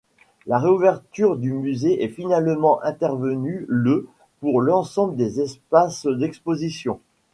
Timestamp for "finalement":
2.07-2.81